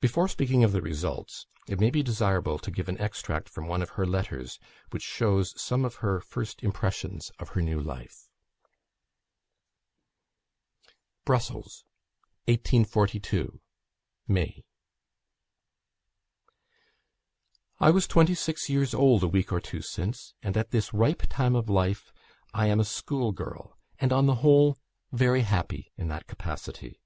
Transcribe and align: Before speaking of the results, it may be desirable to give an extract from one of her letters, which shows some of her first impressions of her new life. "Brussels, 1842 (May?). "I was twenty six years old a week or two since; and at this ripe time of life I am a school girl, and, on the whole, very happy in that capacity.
Before 0.00 0.26
speaking 0.26 0.64
of 0.64 0.72
the 0.72 0.82
results, 0.82 1.46
it 1.68 1.78
may 1.78 1.90
be 1.90 2.02
desirable 2.02 2.58
to 2.58 2.70
give 2.72 2.88
an 2.88 2.98
extract 3.00 3.48
from 3.48 3.68
one 3.68 3.80
of 3.80 3.90
her 3.90 4.04
letters, 4.04 4.58
which 4.90 5.04
shows 5.04 5.54
some 5.56 5.84
of 5.84 5.94
her 6.02 6.20
first 6.20 6.64
impressions 6.64 7.30
of 7.38 7.50
her 7.50 7.62
new 7.62 7.80
life. 7.80 8.28
"Brussels, 11.24 11.84
1842 12.46 13.60
(May?). 14.26 14.64
"I 17.78 17.90
was 17.90 18.08
twenty 18.08 18.34
six 18.34 18.68
years 18.68 18.92
old 18.92 19.22
a 19.22 19.28
week 19.28 19.52
or 19.52 19.60
two 19.60 19.80
since; 19.80 20.34
and 20.42 20.56
at 20.56 20.72
this 20.72 20.92
ripe 20.92 21.22
time 21.30 21.54
of 21.54 21.70
life 21.70 22.12
I 22.52 22.66
am 22.66 22.80
a 22.80 22.84
school 22.84 23.30
girl, 23.30 23.78
and, 24.00 24.12
on 24.12 24.26
the 24.26 24.34
whole, 24.42 24.76
very 25.12 25.42
happy 25.42 25.92
in 25.96 26.08
that 26.08 26.26
capacity. 26.26 27.00